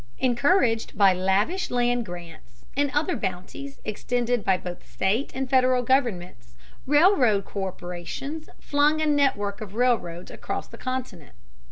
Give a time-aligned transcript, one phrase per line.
[0.17, 6.55] Encouraged by lavish land grants and other bounties extended by both state and Federal governments,
[6.87, 11.33] railroad corporations flung a network of railroads across the continent.